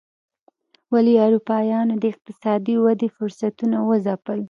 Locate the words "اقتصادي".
2.13-2.75